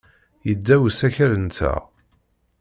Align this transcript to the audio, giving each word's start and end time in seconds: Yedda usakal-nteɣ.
Yedda 0.47 0.75
usakal-nteɣ. 0.85 1.81